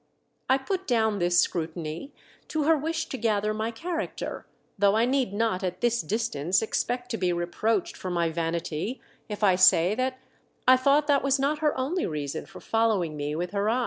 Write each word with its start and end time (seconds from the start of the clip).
I 0.49 0.57
put 0.57 0.87
down 0.87 1.19
this 1.19 1.39
scrutiny 1.39 2.11
to 2.47 2.63
her 2.63 2.75
wish 2.75 3.05
to 3.09 3.17
gather 3.19 3.53
my 3.53 3.69
character, 3.69 4.47
though 4.75 4.95
I 4.95 5.05
need 5.05 5.31
not 5.31 5.63
at 5.63 5.81
this 5.81 6.01
distance 6.01 6.63
expect 6.63 7.11
to 7.11 7.17
be 7.19 7.31
reproached 7.31 7.95
for 7.95 8.09
my 8.09 8.31
vanity 8.31 8.99
if 9.29 9.43
I 9.43 9.53
say 9.53 9.93
that 9.93 10.17
I 10.67 10.75
thought 10.75 11.05
that 11.05 11.21
was 11.23 11.37
not 11.37 11.59
her 11.59 11.77
only 11.77 12.07
reason 12.07 12.47
for 12.47 12.59
following 12.59 13.15
me 13.15 13.35
with 13.35 13.51
her 13.51 13.59
VANDERDECKEN 13.59 13.59
EXHIBITS 13.59 13.61
SOME 13.61 13.65
TREASURE. 13.67 13.79